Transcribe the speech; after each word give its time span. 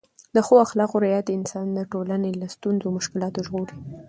د 0.35 0.37
ښو 0.45 0.55
اخلاقو 0.65 1.03
رعایت 1.05 1.27
انسان 1.37 1.67
د 1.73 1.79
ټولنې 1.91 2.31
له 2.41 2.47
ستونزو 2.55 2.85
او 2.87 2.95
مشکلاتو 2.97 3.43
ژغوري. 3.45 3.75